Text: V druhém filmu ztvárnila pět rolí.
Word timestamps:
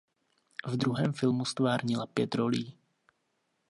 V 0.65 0.77
druhém 0.77 1.13
filmu 1.13 1.45
ztvárnila 1.45 2.05
pět 2.05 2.35
rolí. 2.35 2.77